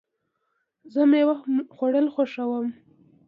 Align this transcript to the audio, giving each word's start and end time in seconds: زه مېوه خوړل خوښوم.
زه 0.93 1.01
مېوه 1.11 1.35
خوړل 1.73 2.07
خوښوم. 2.13 2.67